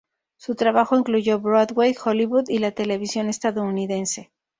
[0.35, 4.31] Su trabajo incluyó Broadway, Hollywood y la televisión estadounidense.